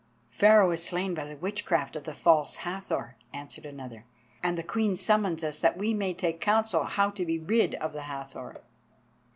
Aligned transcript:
"Pharaoh 0.31 0.71
is 0.71 0.83
slain 0.83 1.13
by 1.13 1.25
the 1.25 1.37
witchcraft 1.37 1.95
of 1.95 2.05
the 2.05 2.15
False 2.15 2.55
Hathor," 2.65 3.17
answered 3.35 3.67
another; 3.67 4.05
"and 4.41 4.57
the 4.57 4.63
Queen 4.63 4.95
summons 4.95 5.43
us 5.43 5.61
that 5.61 5.77
we 5.77 5.93
may 5.93 6.11
take 6.11 6.41
counsel 6.41 6.85
how 6.85 7.11
to 7.11 7.23
be 7.23 7.37
rid 7.37 7.75
of 7.75 7.93
the 7.93 8.01
Hathor." 8.01 8.63